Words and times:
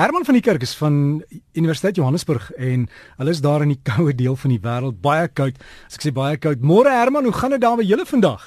Herman 0.00 0.24
van 0.24 0.34
die 0.34 0.42
Kerk 0.42 0.62
is 0.62 0.70
van 0.76 1.24
Universiteit 1.52 1.96
Johannesburg 1.96 2.52
en 2.52 2.86
hulle 3.16 3.30
is 3.30 3.40
daar 3.44 3.60
in 3.60 3.74
die 3.74 3.82
koue 3.84 4.14
deel 4.16 4.36
van 4.36 4.54
die 4.54 4.60
wêreld, 4.62 4.96
baie 5.04 5.26
koud. 5.28 5.58
As 5.90 5.98
ek 5.98 6.06
sê 6.06 6.12
baie 6.16 6.38
koud. 6.40 6.62
Môre 6.64 6.88
Herman, 6.88 7.26
hoe 7.28 7.34
gaan 7.36 7.52
dit 7.52 7.60
daar 7.60 7.76
by 7.76 7.84
julle 7.84 8.06
vandag? 8.08 8.46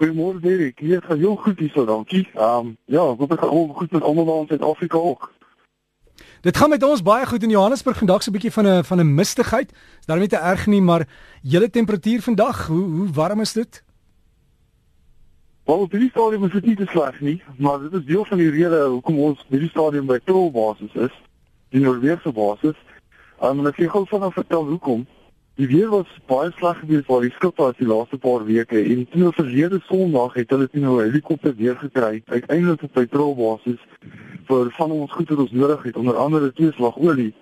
Goeiemôre 0.00 0.40
Derek. 0.40 0.80
Hier 0.80 1.04
gaan 1.04 1.20
jou 1.20 1.34
goed 1.36 1.60
hier 1.60 1.68
so, 1.74 1.84
dankie. 1.84 2.22
Ehm 2.32 2.70
um, 2.70 2.72
ja, 2.88 3.04
ek 3.12 3.20
hoop 3.20 3.34
dit 3.34 3.44
gaan 3.44 3.76
goed 3.82 3.92
met 3.92 4.08
almal 4.08 4.32
in 4.40 4.48
Suid-Afrika 4.54 5.04
ook. 5.10 5.28
Dit 6.48 6.56
gaan 6.56 6.72
met 6.72 6.82
ons 6.82 7.04
baie 7.04 7.26
goed 7.28 7.44
in 7.44 7.52
Johannesburg 7.52 8.00
vandag 8.00 8.24
so 8.24 8.30
'n 8.30 8.38
bietjie 8.38 8.56
van 8.56 8.66
'n 8.66 8.84
van 8.84 9.04
'n 9.04 9.14
mistigheid. 9.14 9.72
Is 10.00 10.06
daarmee 10.06 10.32
te 10.32 10.40
erg 10.40 10.66
nie, 10.66 10.80
maar 10.80 11.04
julle 11.42 11.70
temperatuur 11.70 12.22
vandag, 12.22 12.66
hoe 12.66 12.84
hoe 12.88 13.12
warm 13.12 13.40
is 13.40 13.52
dit? 13.52 13.84
Wel, 15.64 15.78
op 15.78 15.90
hierdie 15.90 16.10
stadium 16.10 16.44
is 16.44 16.52
dit 16.52 16.66
nie 16.66 16.76
te 16.76 16.86
sleg 16.86 17.20
nie, 17.20 17.38
maar 17.56 17.78
dit 17.80 17.92
is 17.92 18.04
deel 18.04 18.24
van 18.28 18.38
die 18.38 18.50
rede 18.52 18.82
hoekom 18.82 19.18
ons 19.18 19.44
hierdie 19.48 19.70
stadium 19.70 20.04
by 20.10 20.18
Tol 20.28 20.50
basis 20.52 20.92
is, 21.06 21.14
die 21.72 21.80
Noordwegse 21.80 22.32
basis. 22.36 22.76
Um, 23.40 23.62
en 23.62 23.70
ek 23.70 23.80
wil 23.80 23.88
gou 23.94 24.02
vanaand 24.10 24.36
vertel 24.36 24.66
hoekom. 24.68 25.06
Die 25.56 25.68
weer 25.70 25.88
was 25.88 26.10
baie 26.28 26.50
sleg 26.58 26.82
geweest 26.82 27.08
waar 27.08 27.24
die 27.24 27.32
skip 27.38 27.62
was 27.62 27.80
die 27.80 27.88
laaste 27.88 28.20
paar 28.20 28.44
weke 28.44 28.82
en 28.82 29.06
toe 29.14 29.32
verlede 29.38 29.80
Sondag 29.88 30.36
het 30.36 30.52
hulle 30.52 30.68
nou 30.72 30.98
'n 30.98 31.08
helikopter 31.08 31.56
weer 31.56 31.80
gekry 31.80 32.20
uiteindelik 32.26 32.82
op 32.82 32.92
by 33.00 33.06
Tol 33.06 33.34
basis 33.40 33.80
vir 34.52 34.70
van 34.76 34.90
ons 34.90 35.12
goed 35.12 35.28
wat 35.32 35.44
ons 35.48 35.56
nodig 35.64 35.82
het, 35.82 35.96
onder 35.96 36.16
andere 36.16 36.52
twee 36.52 36.72
slag 36.72 36.98
olie. 36.98 37.32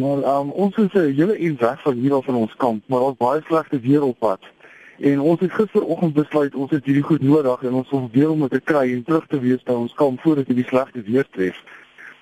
Maar 0.00 0.24
um, 0.38 0.56
ons 0.56 0.76
is 0.76 0.92
'n 0.94 1.12
hele 1.12 1.36
en 1.36 1.56
weg 1.60 1.82
van 1.82 1.94
hier 1.94 2.14
af 2.14 2.24
van 2.24 2.34
ons 2.34 2.56
kamp, 2.56 2.82
maar 2.88 3.00
daar's 3.00 3.16
baie 3.16 3.42
slegte 3.44 3.80
weer 3.80 4.02
op 4.02 4.18
pad. 4.18 4.53
En 4.98 5.20
ons 5.20 5.40
het 5.40 5.52
gisteroggend 5.52 6.14
besluit 6.14 6.54
ons 6.54 6.70
het 6.70 6.84
hierdie 6.84 7.02
goed 7.02 7.22
nodig 7.22 7.62
en 7.62 7.80
ons 7.80 7.90
wil 7.90 8.08
deel 8.12 8.30
om 8.30 8.44
dit 8.46 8.50
te 8.50 8.60
kry 8.60 8.92
en 8.92 9.02
terug 9.02 9.26
te 9.26 9.40
wees 9.40 9.62
by 9.66 9.74
ons 9.74 9.94
kamp 9.98 10.20
voordat 10.22 10.46
hierdie 10.46 10.66
slegte 10.68 11.02
weer 11.02 11.26
tref. 11.30 11.58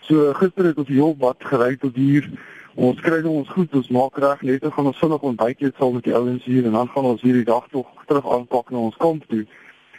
So 0.08 0.32
gister 0.38 0.70
het 0.70 0.78
ons 0.80 0.88
die 0.88 0.96
heel 0.96 1.14
wat 1.20 1.44
gery 1.44 1.76
tot 1.76 1.96
hier. 1.96 2.30
Ons 2.74 3.00
kry 3.04 3.20
nou 3.20 3.34
ons 3.42 3.50
goed, 3.52 3.74
ons 3.76 3.90
maak 3.92 4.16
reg 4.18 4.40
net 4.48 4.64
gaan 4.64 4.88
ons 4.88 4.98
vinnig 4.98 5.26
ontbyt 5.32 5.60
eet 5.60 5.76
saam 5.76 5.98
met 5.98 6.06
die 6.08 6.14
ouens 6.16 6.44
hier 6.48 6.64
en 6.64 6.78
dan 6.78 6.88
gaan 6.94 7.10
ons 7.10 7.20
hierdie 7.20 7.44
dag 7.44 7.66
tog 7.74 7.90
terug 8.08 8.30
aanpak 8.36 8.72
na 8.72 8.86
ons 8.88 8.96
kamp 8.96 9.26
toe. 9.28 9.44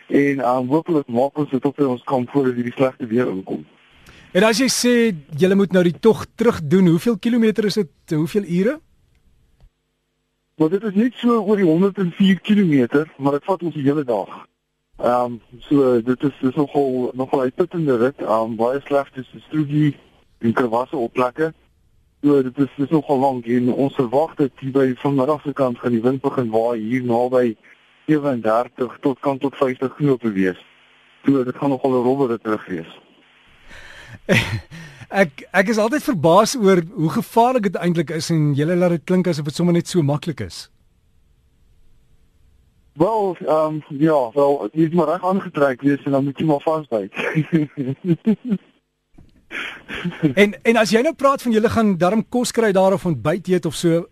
En 0.09 0.41
um, 0.41 0.67
hopelik 0.73 1.07
maak 1.07 1.37
ons 1.37 1.53
dit 1.53 1.65
op 1.65 1.77
by 1.77 1.85
ons 1.93 2.03
kamp 2.09 2.33
voordat 2.33 2.57
hierdie 2.57 2.73
slegte 2.73 3.07
weer 3.07 3.29
inkom. 3.29 3.61
En 4.33 4.47
as 4.49 4.57
jy 4.57 4.69
sê 4.73 4.95
jy 5.37 5.53
moet 5.53 5.73
nou 5.77 5.83
die 5.85 5.99
tog 6.01 6.25
terug 6.35 6.57
doen, 6.65 6.89
hoeveel 6.89 7.19
kilometer 7.21 7.69
is 7.69 7.77
dit? 7.77 8.17
Hoeveel 8.17 8.49
ure? 8.49 8.79
Maar 10.55 10.69
dit 10.69 10.83
is 10.83 10.93
net 10.93 11.13
so 11.17 11.39
oor 11.41 11.55
die 11.57 11.65
104 11.65 12.39
km, 12.41 13.05
maar 13.17 13.31
dit 13.31 13.45
vat 13.45 13.63
ons 13.63 13.73
die 13.73 13.85
hele 13.85 14.03
dag. 14.03 14.29
Ehm 15.01 15.33
um, 15.33 15.41
so 15.59 16.01
dit 16.01 16.23
is 16.23 16.35
dis 16.41 16.55
nogal 16.55 17.11
nogal 17.13 17.41
uitputtende 17.41 17.97
rit. 17.97 18.21
Ehm 18.21 18.53
um, 18.53 18.55
baie 18.55 18.81
sleg 18.85 19.09
is 19.17 19.29
die 19.31 19.41
strogie 19.47 19.95
en 20.39 20.53
krawasse 20.53 20.95
op 20.95 21.13
plekke. 21.13 21.53
So 22.21 22.43
dit 22.43 22.57
is 22.57 22.69
dis 22.77 22.89
nogal 22.89 23.19
lank 23.19 23.45
en 23.45 23.73
ons 23.73 23.95
verwag 23.95 24.35
dat 24.35 24.51
hier 24.59 24.71
by 24.71 24.93
van 25.01 25.17
die 25.17 25.25
Afrikaans 25.25 25.79
gaan 25.79 25.97
die 25.97 26.03
wind 26.05 26.21
begin 26.21 26.53
waai 26.53 26.79
hier 26.79 27.03
naby 27.03 27.55
37 28.05 28.97
tot 29.01 29.19
kan 29.19 29.37
tot 29.37 29.55
50 29.55 29.95
knope 29.95 30.31
wees. 30.31 30.61
So 31.25 31.43
dit 31.43 31.55
gaan 31.55 31.69
nogal 31.69 31.97
'n 31.97 32.03
robber 32.03 32.39
terug 32.39 32.65
wees. 32.65 32.91
Ek 35.13 35.43
ek 35.53 35.67
is 35.69 35.77
altyd 35.77 36.01
verbaas 36.07 36.55
oor 36.57 36.79
hoe 36.89 37.09
gevaarlik 37.13 37.67
dit 37.69 37.75
eintlik 37.77 38.09
is 38.15 38.31
en 38.33 38.55
jy 38.57 38.65
laat 38.65 38.95
dit 38.95 39.03
klink 39.05 39.27
asof 39.29 39.45
dit 39.45 39.55
sommer 39.55 39.73
net 39.75 39.87
so 39.87 40.01
maklik 40.01 40.41
is. 40.41 40.69
Wel, 42.97 43.37
ehm 43.45 43.77
um, 43.77 43.83
ja, 43.97 44.31
wel, 44.33 44.69
jy 44.73 44.89
moet 44.89 44.93
maar 44.93 45.07
reg 45.13 45.25
aangetrek 45.25 45.81
wees 45.81 46.05
en 46.05 46.11
dan 46.17 46.23
moet 46.23 46.39
jy 46.39 46.45
maar 46.45 46.61
vasbyt. 46.65 47.13
en 50.41 50.49
en 50.63 50.77
as 50.81 50.89
jy 50.93 51.01
nou 51.05 51.13
praat 51.17 51.41
van 51.45 51.53
julle 51.53 51.69
gaan 51.69 51.97
darm 51.97 52.25
kos 52.29 52.51
kry 52.51 52.71
daar 52.73 52.93
of 52.97 53.05
ontbyt 53.05 53.47
eet 53.53 53.65
of 53.69 53.75
so, 53.77 54.07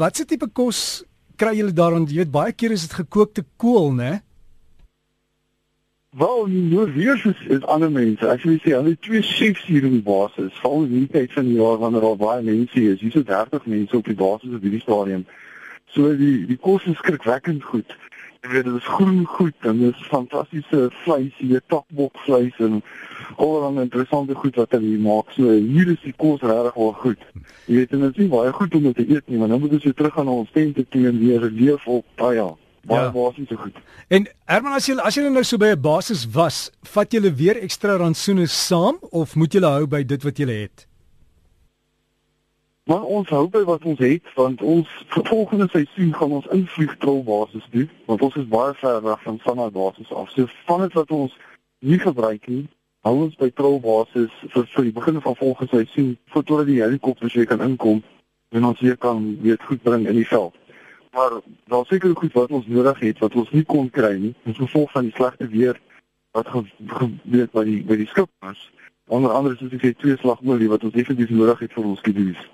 watse 0.00 0.24
tipe 0.24 0.48
kos 0.52 1.04
kry 1.36 1.56
julle 1.56 1.76
daar 1.76 1.92
want 1.96 2.10
jy 2.10 2.16
weet 2.22 2.32
baie 2.32 2.52
keer 2.52 2.72
is 2.76 2.88
dit 2.88 3.00
gekookte 3.02 3.44
kool, 3.56 3.92
né? 3.92 4.20
Wel, 6.16 6.46
nou 6.46 6.92
weer 6.92 7.22
is, 7.24 7.46
is 7.46 7.64
ander 7.64 7.90
mense. 7.90 8.28
As 8.28 8.40
jy 8.40 8.54
sê, 8.62 8.70
hulle 8.72 8.94
twee 9.04 9.20
chefs 9.20 9.66
hier 9.68 9.84
in 9.84 9.98
basis, 10.02 10.54
val 10.62 10.86
in 10.86 10.94
die 10.94 11.08
tyd 11.12 11.32
van 11.36 11.44
die 11.44 11.58
jaar 11.58 11.76
wanneer 11.82 12.00
daar 12.00 12.14
baie 12.16 12.44
mense 12.46 12.80
is. 12.80 13.02
Hier 13.02 13.10
is 13.10 13.16
so 13.18 13.22
30 13.28 13.66
mense 13.68 13.96
op 13.96 14.06
die 14.08 14.16
basis 14.16 14.54
op 14.56 14.62
hierdie 14.64 14.80
stadium. 14.80 15.26
So 15.92 16.14
die 16.16 16.46
die 16.48 16.56
kos 16.56 16.86
is 16.88 16.96
skrikwekkend 17.02 17.66
goed. 17.68 17.92
Jy 18.40 18.54
weet, 18.54 18.64
dit 18.70 18.78
is 18.78 18.88
groen 18.88 19.26
goed 19.28 19.68
en 19.68 19.82
dit 19.82 19.98
is 20.00 20.08
fantastiese 20.08 20.88
vleis, 21.02 21.34
hier 21.42 21.60
topbok 21.68 22.16
vleis 22.24 22.56
en 22.64 22.78
allerlei 23.36 23.84
interessante 23.84 24.36
goed 24.38 24.56
wat 24.62 24.72
hulle 24.78 24.88
hier 24.94 25.02
maak. 25.04 25.34
So 25.36 25.52
hier 25.58 25.90
is 25.92 26.00
die 26.06 26.14
kos 26.16 26.40
regtig 26.40 26.78
wel 26.78 26.96
goed. 27.02 27.26
Jy 27.66 27.82
weet, 27.82 27.92
dit 27.92 28.06
is 28.08 28.22
nie 28.22 28.30
baie 28.32 28.54
goed 28.56 28.80
om 28.80 28.88
dit 28.88 28.96
te 29.02 29.06
eet 29.10 29.28
nie, 29.28 29.42
maar 29.42 29.52
nou 29.52 29.60
moet 29.60 29.76
ons 29.76 29.84
weer 29.90 30.00
terug 30.00 30.16
gaan 30.16 30.32
na 30.32 30.38
ons 30.40 30.56
tente 30.56 30.86
toe 30.88 31.04
en 31.12 31.20
weer 31.20 31.44
leef 31.52 31.84
op 31.98 32.08
daai 32.16 32.38
ja 32.40 32.48
baie 32.88 33.06
ja. 33.06 33.12
basies 33.14 33.48
so 33.48 33.60
goed. 33.60 33.78
En 34.08 34.26
Herman 34.48 34.76
as 34.78 34.88
jy 34.88 34.96
as 35.04 35.16
jy 35.16 35.28
nou 35.28 35.44
so 35.44 35.60
by 35.60 35.72
'n 35.74 35.80
basis 35.80 36.26
was, 36.34 36.70
vat 36.82 37.12
jy 37.12 37.32
weer 37.34 37.60
ekstra 37.62 37.98
rantsoene 38.00 38.46
saam 38.46 38.98
of 39.12 39.36
moet 39.36 39.54
jy 39.54 39.62
hou 39.62 39.86
by 39.86 40.02
dit 40.02 40.24
wat 40.24 40.38
jy 40.38 40.48
het? 40.48 40.86
Maar 42.88 43.04
ons 43.04 43.28
hou 43.28 43.48
by 43.52 43.64
wat 43.68 43.84
ons 43.84 43.98
het 44.00 44.24
want 44.34 44.62
ons 44.62 44.88
volgende 45.28 45.68
seisoen 45.68 46.14
gaan 46.14 46.32
ons 46.32 46.46
invlieg 46.56 46.96
trou 46.98 47.22
basis 47.22 47.66
doen 47.70 47.90
want 48.06 48.22
ons 48.22 48.36
is 48.40 48.48
baie 48.48 48.74
ver 48.80 49.02
weg 49.02 49.22
van 49.22 49.38
standaard 49.38 49.72
basis 49.72 50.12
af. 50.12 50.30
So 50.30 50.48
van 50.64 50.80
dit 50.80 50.92
wat 50.92 51.10
ons 51.10 51.36
nie 51.80 51.98
gebruik 51.98 52.48
nie, 52.48 52.64
hou 53.04 53.14
ons 53.24 53.36
by 53.36 53.50
trou 53.50 53.76
basis 53.80 54.32
vir 54.54 54.64
vir 54.74 54.88
die 54.88 54.94
begin 54.96 55.20
van 55.20 55.36
volgende 55.36 55.76
seisoen 55.76 56.16
voordat 56.32 56.66
die 56.66 56.80
helikopters 56.80 57.36
weer 57.36 57.46
kan 57.46 57.60
inkom 57.60 58.00
en 58.56 58.64
ons 58.64 58.80
weer 58.80 58.96
kan 58.96 59.36
weet 59.44 59.68
goed 59.68 59.82
bring 59.82 60.08
in 60.08 60.16
die 60.16 60.26
veld 60.26 60.56
maar 61.12 61.38
daar 61.72 61.86
seker 61.86 62.14
goed 62.16 62.32
wat 62.32 62.50
ons 62.50 62.66
nodig 62.66 62.98
het 62.98 63.18
wat 63.24 63.34
ons 63.34 63.50
nie 63.50 63.64
kon 63.64 63.90
kry 63.90 64.14
nie 64.18 64.34
as 64.44 64.60
gevolg 64.60 64.92
van 64.92 65.08
die 65.08 65.14
slegte 65.16 65.48
weer 65.48 65.80
wat 66.36 66.50
gebeur 66.52 67.48
by 67.52 67.64
die 67.64 67.80
by 67.88 67.96
die 67.96 68.10
skip 68.12 68.30
was 68.44 68.60
onder 69.08 69.32
andere 69.32 69.56
soos 69.56 69.72
ek 69.72 69.84
sê 69.84 69.96
twee 69.96 70.20
slagolie 70.20 70.68
wat 70.68 70.84
ons 70.84 70.94
definitief 70.94 71.34
nodig 71.34 71.66
het 71.66 71.76
vir 71.76 71.90
ons 71.94 72.06
kidies 72.06 72.46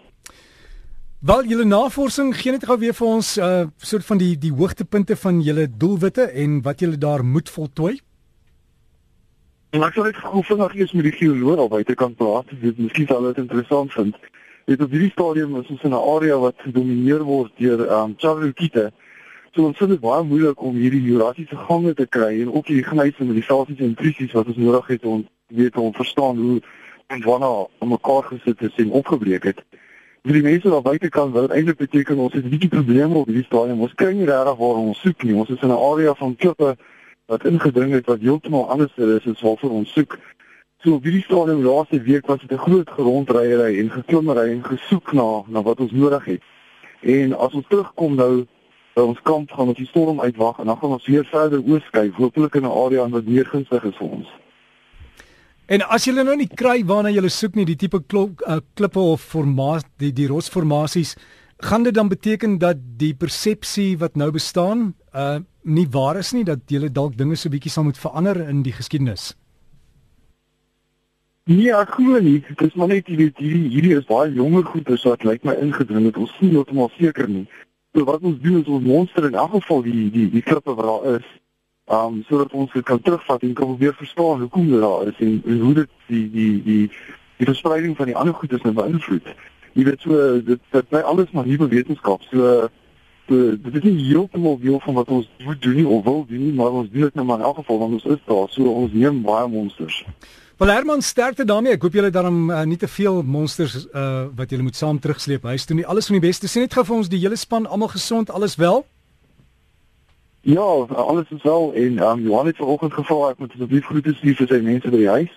Wel 1.25 1.47
julle 1.49 1.65
navorsing 1.65 2.35
gee 2.37 2.53
net 2.53 2.67
gou 2.69 2.75
weer 2.77 2.93
vir 2.93 3.07
ons 3.09 3.29
'n 3.39 3.43
uh, 3.43 3.69
soort 3.81 4.05
van 4.05 4.19
die 4.21 4.35
die 4.39 4.53
hoogtepunte 4.53 5.17
van 5.17 5.41
julle 5.41 5.65
doelwitte 5.77 6.25
en 6.43 6.61
wat 6.63 6.81
julle 6.81 6.99
daar 6.99 7.25
moet 7.25 7.49
voltooi. 7.49 7.95
En 9.71 9.83
ek 9.83 9.95
sal 9.95 10.05
net 10.05 10.17
gou 10.17 10.43
vinnig 10.45 10.75
eers 10.75 10.93
met 10.93 11.05
die 11.09 11.13
geoloog 11.13 11.59
al 11.59 11.69
buitekant 11.69 12.17
praat, 12.17 12.53
dit 12.61 12.79
miskien 12.79 13.07
sal 13.07 13.23
dit 13.23 13.41
interessant 13.41 13.93
vind. 13.93 14.15
Dit 14.65 14.81
op 14.81 14.91
hierdie 14.91 15.11
stadium 15.11 15.57
is 15.61 15.69
ons 15.69 15.83
in 15.83 15.91
'n 15.91 16.07
area 16.17 16.39
wat 16.39 16.55
gedomeineer 16.57 17.23
word 17.23 17.53
deur 17.57 17.81
ehm 17.87 18.01
um, 18.01 18.15
Chavukite. 18.17 18.93
So 19.53 19.63
ons 19.63 19.77
vind 19.77 19.91
dit 19.91 20.01
baie 20.01 20.23
moeilik 20.25 20.63
om 20.63 20.75
hierdie 20.75 21.03
jurasiese 21.03 21.57
gange 21.57 21.95
te 21.95 22.07
kry 22.07 22.41
en 22.41 22.53
ook 22.53 22.67
die 22.67 22.83
gnyse 22.83 23.25
met 23.25 23.35
die 23.35 23.43
selfies 23.43 23.79
en 23.79 23.85
intrusies 23.93 24.33
wat 24.33 24.47
ons 24.47 24.57
nodig 24.57 24.87
het 24.87 25.05
om 25.05 25.29
weet 25.47 25.77
om 25.77 25.93
verstaan 25.95 26.37
hoe 26.37 26.61
en 27.07 27.21
wanneer 27.23 27.67
om 27.79 27.89
mekaar 27.89 28.23
gesit 28.23 28.61
het 28.61 28.73
en 28.77 28.91
opgebreek 28.91 29.45
het. 29.45 29.61
Vir 30.25 30.33
die 30.33 30.43
mense 30.43 30.69
wat 30.69 30.83
buite 30.83 31.09
kan 31.09 31.33
wil 31.33 31.49
eintlik 31.49 31.77
beteken 31.77 32.19
ons 32.19 32.33
het 32.33 32.45
'n 32.45 32.49
bietjie 32.49 32.73
probleme 32.73 33.15
op 33.15 33.27
hierdie 33.27 33.45
stadium. 33.45 33.81
Ons 33.81 33.95
kry 33.95 34.13
nie 34.13 34.27
regtig 34.27 34.57
waar 34.57 34.81
ons 34.81 35.01
soek 35.01 35.23
nie. 35.23 35.35
Ons 35.35 35.51
is 35.51 35.63
in 35.63 35.69
'n 35.69 35.85
area 35.93 36.15
van 36.15 36.37
klippe 36.37 36.77
wat 37.27 37.45
ingedring 37.45 37.93
het 37.93 38.07
wat 38.07 38.21
heeltemal 38.21 38.71
anders 38.71 38.97
is 38.97 39.27
as 39.27 39.41
wat 39.41 39.63
ons 39.63 39.93
soek. 39.93 40.19
So 40.85 40.99
op 40.99 41.07
hierdie 41.07 41.23
stadium 41.25 41.63
laaste 41.65 41.97
week 42.05 42.27
was 42.29 42.41
dit 42.41 42.53
'n 42.53 42.61
groot 42.61 42.91
gerondryery 42.91 43.79
en 43.81 43.91
geklimmery 43.91 44.51
en 44.51 44.65
gesoek 44.65 45.13
na 45.13 45.43
na 45.49 45.63
wat 45.63 45.81
ons 45.81 45.93
nodig 45.93 46.25
het. 46.25 46.43
En 47.01 47.33
as 47.39 47.53
ons 47.53 47.65
terugkom 47.69 48.15
nou 48.15 48.47
by 48.95 49.03
ons 49.03 49.23
kamp 49.23 49.51
gaan 49.51 49.69
ons 49.69 49.77
die 49.77 49.87
storm 49.87 50.21
uitwag 50.21 50.59
en 50.59 50.67
dan 50.67 50.77
gaan 50.77 50.91
ons 50.91 51.07
weer 51.07 51.25
verder 51.25 51.63
oorskyf, 51.63 52.15
hopelik 52.15 52.55
in 52.55 52.63
'n 52.63 52.77
area 52.85 53.09
wat 53.09 53.25
meer 53.25 53.47
gunstig 53.47 53.85
is 53.85 53.97
vir 53.97 54.09
ons. 54.09 54.29
En 55.67 55.81
as 55.89 56.05
jy 56.05 56.13
nou 56.13 56.37
nie 56.37 56.49
kry 56.49 56.85
waarna 56.85 57.11
jy 57.11 57.29
soek 57.29 57.55
nie, 57.55 57.65
die 57.65 57.77
tipe 57.77 58.03
klop, 58.07 58.43
uh, 58.47 58.59
klippe 58.75 59.01
of 59.01 59.21
formaat 59.21 59.85
die 59.97 60.13
die 60.13 60.27
rotsformasies, 60.27 61.17
gaan 61.59 61.83
dit 61.83 61.95
dan 61.95 62.09
beteken 62.09 62.59
dat 62.59 62.77
die 62.97 63.15
persepsie 63.15 63.99
wat 63.99 64.17
nou 64.17 64.31
bestaan, 64.31 64.95
uh 65.15 65.39
nie 65.63 65.87
waar 65.91 66.17
is 66.17 66.33
nie 66.33 66.45
dat 66.45 66.59
jy 66.69 66.93
dalk 66.93 67.17
dinge 67.17 67.37
so 67.37 67.49
bietjie 67.49 67.71
sal 67.71 67.85
moet 67.85 67.99
verander 67.99 68.49
in 68.49 68.63
die 68.63 68.73
geskiedenis? 68.73 69.35
Nee, 71.47 71.73
ek 71.77 71.91
glo 71.99 72.19
nie. 72.25 72.39
Dit 72.41 72.63
is 72.65 72.75
maar 72.81 72.89
net 72.89 73.09
hierdie 73.11 73.29
hierdie 73.37 73.69
hierdie 73.69 73.97
is 73.99 74.07
baie 74.09 74.31
jonger 74.33 74.63
goeie 74.65 74.95
so 74.97 75.11
wat 75.13 75.25
lyk 75.29 75.43
my 75.45 75.53
ingedring 75.61 76.07
het. 76.09 76.17
Ons 76.17 76.33
sien 76.39 76.55
heeltemal 76.55 76.89
seker 76.97 77.27
nie. 77.29 77.43
So 77.93 78.07
wat 78.09 78.23
ons 78.25 78.39
doen 78.41 78.63
is 78.63 78.71
ons 78.73 78.87
monster 78.87 79.27
in 79.29 79.37
elk 79.37 79.51
geval 79.59 79.83
die 79.85 80.07
die 80.15 80.25
die 80.33 80.43
klippe 80.47 80.73
wat 80.79 80.89
daar 80.89 81.19
is. 81.19 81.27
Um 81.93 82.23
sodat 82.31 82.55
ons 82.57 82.73
dit 82.73 82.87
kan 82.89 83.03
terugvat 83.05 83.45
en 83.45 83.53
kan 83.59 83.77
weer 83.83 83.93
verstaan 83.99 84.41
hoekom 84.41 84.71
dit 84.73 84.81
daar 84.87 85.11
is 85.11 85.21
en, 85.27 85.35
en 85.45 85.61
hoe 85.67 85.75
dit 85.83 85.93
die 86.07 86.23
die 86.39 86.55
die 86.71 86.87
die 87.37 87.51
verspreiding 87.51 87.93
van 88.01 88.09
die 88.09 88.17
ander 88.17 88.35
goedes 88.41 88.65
nou 88.65 88.73
beïnvloed. 88.81 89.29
Jy 89.77 89.85
weet 89.91 90.09
so 90.09 90.25
dit 90.49 90.65
dit 90.79 90.89
bly 90.95 91.05
alles 91.13 91.37
maar 91.37 91.45
nuwe 91.51 91.69
wetenskap. 91.77 92.25
So 92.33 92.71
So, 93.25 93.57
dit 93.57 93.77
is 93.79 93.85
nie 93.87 94.03
heeltemal 94.05 94.59
deel 94.61 94.81
van 94.85 94.99
wat 94.99 95.09
ons 95.09 95.29
moet 95.45 95.61
doen 95.65 95.79
nie 95.79 95.87
of 95.89 96.03
wil 96.05 96.27
doen 96.29 96.43
nie, 96.45 96.53
maar 96.53 96.75
ons 96.77 96.91
doen 96.93 97.07
dit 97.07 97.15
nou 97.17 97.25
maar 97.25 97.39
in 97.41 97.47
elk 97.49 97.63
geval 97.63 97.79
want 97.81 97.95
ons 97.97 98.05
is 98.05 98.21
daar, 98.29 98.51
so 98.53 98.69
ons 98.69 98.93
neem 98.93 99.23
baie 99.25 99.47
monsters. 99.49 100.03
Wel 100.65 100.73
Herman, 100.73 101.03
sterkte 101.03 101.45
daarmee. 101.45 101.75
Ek 101.77 101.83
hoop 101.85 101.93
julle 101.93 102.09
daarom 102.09 102.47
uh, 102.49 102.63
nie 102.65 102.79
te 102.81 102.89
veel 102.89 103.19
monsters 103.29 103.75
uh, 103.85 104.31
wat 104.33 104.49
julle 104.49 104.65
moet 104.65 104.79
saam 104.79 104.97
terugsleep 104.97 105.43
huis 105.45 105.67
toe 105.69 105.75
nie. 105.77 105.83
Alles 105.85 106.07
van 106.09 106.17
die 106.17 106.23
beste. 106.25 106.49
Sien 106.49 106.63
net 106.65 106.73
gou 106.73 106.81
vir 106.89 106.95
ons 106.97 107.09
die 107.13 107.19
hele 107.21 107.37
span 107.37 107.67
almal 107.69 107.91
gesond, 107.93 108.31
alles 108.33 108.55
wel? 108.57 108.79
Ja, 110.49 110.65
alles 111.05 111.35
is 111.37 111.43
wel 111.45 111.69
en 111.83 111.99
um, 112.07 112.23
Johan 112.25 112.49
het 112.49 112.57
vanoggend 112.57 112.97
gevra 112.97 113.19
ek 113.35 113.43
moet 113.45 113.53
asseblief 113.53 113.91
groete 113.91 114.15
stuur 114.17 114.39
vir 114.39 114.49
sy 114.55 114.61
mense 114.65 114.93
by 114.95 115.01
die 115.03 115.11
huis. 115.19 115.35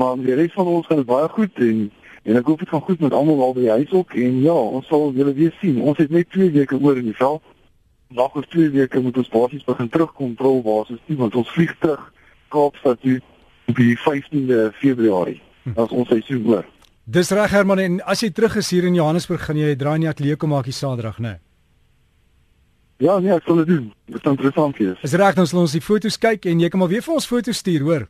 Maar 0.00 0.22
die 0.22 0.38
res 0.40 0.54
van 0.56 0.70
ons 0.72 0.88
gaan 0.88 1.04
baie 1.10 1.28
goed 1.34 1.60
en 1.66 1.82
en 2.22 2.40
ek 2.40 2.48
hoop 2.48 2.64
dit 2.64 2.72
gaan 2.72 2.84
goed 2.86 3.04
met 3.04 3.18
almal 3.18 3.42
al 3.44 3.52
by 3.58 3.66
die 3.66 3.74
huis 3.74 3.92
ook 3.92 4.16
en 4.24 4.38
ja, 4.46 4.56
ons 4.78 4.88
sal 4.88 5.12
julle 5.18 5.34
weer 5.36 5.52
sien. 5.60 5.82
Ons 5.84 6.00
het 6.00 6.16
net 6.16 6.32
2 6.32 6.48
weke 6.56 6.78
oor 6.80 6.96
in 6.96 7.10
die 7.10 7.18
veld. 7.20 7.44
Nog 8.08 8.40
oor 8.40 8.48
2 8.56 8.72
weke 8.78 9.04
moet 9.04 9.20
ons 9.20 9.28
basies 9.36 9.68
begin 9.68 9.92
terugkom 9.92 10.32
pro 10.40 10.62
basis 10.64 11.04
nie 11.12 11.20
want 11.20 11.36
ons 11.36 11.52
vlieg 11.58 11.76
terug 11.84 12.08
Kaapstad 12.56 13.04
toe 13.04 13.20
op 13.66 13.76
die 13.76 13.98
15de 13.98 14.70
Februarie. 14.80 15.40
Hm. 15.62 15.72
Dat 15.78 15.90
ons 15.90 16.08
seisoen 16.08 16.46
oor. 16.46 16.66
Dis 17.04 17.30
reg 17.30 17.50
Herman 17.50 17.78
en 17.78 18.00
as 18.06 18.20
jy 18.22 18.30
terug 18.30 18.56
is 18.56 18.70
hier 18.70 18.84
in 18.86 18.94
Johannesburg 18.94 19.42
gaan 19.44 19.58
jy 19.58 19.74
draai 19.76 19.94
in 19.94 20.06
die 20.06 20.10
ateljee 20.10 20.36
kom 20.36 20.54
maak 20.54 20.68
die 20.70 20.74
Saterdag, 20.76 21.18
né? 21.18 21.36
Nee? 21.36 21.40
Ja, 23.02 23.18
nee, 23.18 23.32
ek 23.34 23.46
sal 23.48 23.58
dit 23.62 23.70
doen. 23.72 23.86
Dit 24.06 24.20
is 24.20 24.30
interessant 24.30 24.76
hier. 24.78 24.98
Is 25.02 25.14
reg, 25.18 25.34
dan 25.34 25.48
sal 25.50 25.64
ons 25.64 25.74
die 25.74 25.82
foto's 25.82 26.18
kyk 26.22 26.46
en 26.46 26.60
jy 26.62 26.68
kan 26.70 26.78
maar 26.78 26.90
weer 26.92 27.02
vir 27.02 27.16
ons 27.16 27.26
foto's 27.26 27.58
stuur, 27.58 27.82
hoor. 27.82 28.04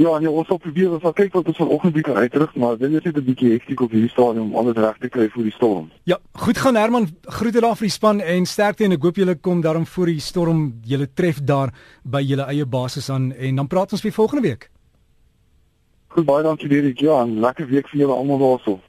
Ja, 0.00 0.18
nee, 0.18 0.30
ons 0.30 0.46
sal 0.48 0.56
probeer 0.56 0.94
ons 0.96 1.02
sal 1.04 1.12
kyk 1.12 1.34
wat 1.36 1.48
ons 1.50 1.58
vanoggend 1.60 1.92
bietjie 1.92 2.14
uitrig, 2.16 2.54
maar 2.56 2.78
dit 2.80 2.88
is 2.88 3.04
net 3.04 3.16
'n 3.16 3.24
bietjie 3.24 3.50
hektiek 3.52 3.80
op 3.80 3.90
hierdie 3.90 4.08
stadium 4.08 4.48
om 4.48 4.56
alles 4.56 4.76
reg 4.76 4.96
te 4.98 5.08
kry 5.08 5.28
vir 5.28 5.42
die 5.42 5.52
storm. 5.52 5.90
Ja, 6.04 6.18
goed 6.32 6.58
gaan 6.58 6.76
Herman, 6.76 7.08
groete 7.22 7.60
daar 7.60 7.76
vir 7.76 7.86
die 7.86 7.96
span 7.98 8.20
en 8.20 8.46
sterkte 8.46 8.84
en 8.84 8.92
ek 8.92 9.02
hoop 9.02 9.16
julle 9.16 9.34
kom 9.34 9.60
daarom 9.60 9.86
voor 9.86 10.06
die 10.06 10.20
storm 10.20 10.80
julle 10.82 11.08
tref 11.14 11.42
daar 11.44 11.72
by 12.04 12.22
julle 12.22 12.42
eie 12.48 12.64
basis 12.64 13.10
aan 13.10 13.32
en 13.32 13.56
dan 13.56 13.66
praat 13.66 13.92
ons 13.92 14.02
weer 14.02 14.12
volgende 14.12 14.48
week. 14.48 14.70
Goed, 16.08 16.24
baie 16.24 16.42
dankie 16.42 16.68
Dirk. 16.68 16.98
Ja, 16.98 17.24
'n 17.24 17.40
lekker 17.40 17.66
week 17.66 17.88
vir 17.88 18.00
julle 18.00 18.14
almal 18.14 18.38
daarso. 18.38 18.80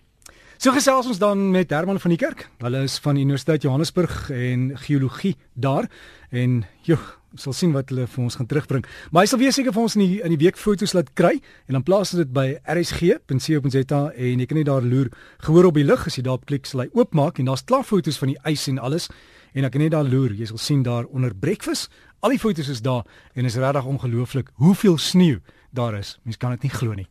So 0.64 0.72
gesels 0.72 1.10
ons 1.12 1.18
dan 1.20 1.50
met 1.52 1.74
Herman 1.76 1.98
van 2.00 2.14
die 2.14 2.18
Kerk. 2.18 2.46
Hulle 2.64 2.86
is 2.88 2.94
van 3.04 3.18
Universiteit 3.20 3.66
Johannesburg 3.66 4.30
en 4.32 4.70
geologie 4.80 5.34
daar 5.60 5.90
en 6.32 6.62
joh, 6.88 7.02
ons 7.36 7.44
sal 7.50 7.56
sien 7.58 7.74
wat 7.76 7.90
hulle 7.92 8.06
vir 8.08 8.22
ons 8.24 8.38
gaan 8.40 8.48
terugbring. 8.48 8.86
Maar 9.12 9.26
hy 9.26 9.32
sal 9.34 9.42
weer 9.42 9.52
seker 9.52 9.76
vir 9.76 9.82
ons 9.84 9.98
in 9.98 10.06
die 10.06 10.22
in 10.24 10.32
die 10.32 10.40
week 10.40 10.56
foto's 10.56 10.94
laat 10.96 11.10
kry 11.20 11.34
en 11.68 11.76
dan 11.76 11.84
plaas 11.84 12.14
dit 12.16 12.32
by 12.32 12.46
rsg.co.za 12.64 14.00
en 14.16 14.44
jy 14.46 14.48
kan 14.48 14.62
net 14.62 14.70
daar 14.70 14.88
loer 14.88 15.10
gehoor 15.44 15.68
op 15.68 15.80
die 15.82 15.84
lig 15.84 16.06
as 16.08 16.16
jy 16.16 16.24
daarop 16.30 16.48
klik 16.48 16.70
sal 16.70 16.86
hy 16.86 16.88
oopmaak 16.94 17.42
en 17.44 17.52
daar's 17.52 17.66
klaar 17.68 17.84
foto's 17.84 18.22
van 18.22 18.32
die 18.32 18.40
ys 18.54 18.64
en 18.72 18.80
alles 18.80 19.10
en 19.52 19.68
ek 19.68 19.76
kan 19.76 19.84
net 19.84 19.92
daar 19.98 20.08
loer. 20.08 20.32
Jy 20.32 20.48
sal 20.54 20.62
sien 20.64 20.86
daar 20.88 21.12
onder 21.12 21.36
breakfast, 21.36 21.92
al 22.24 22.38
die 22.38 22.40
foto's 22.40 22.72
is 22.72 22.80
daar 22.88 23.04
en 23.36 23.52
is 23.52 23.60
regtig 23.60 23.92
ongelooflik 23.98 24.56
hoeveel 24.64 24.96
sneeu 24.96 25.44
daar 25.76 26.00
is. 26.00 26.22
Mens 26.24 26.40
kan 26.40 26.56
dit 26.56 26.70
nie 26.70 26.72
glo 26.72 26.96
nie. 26.96 27.10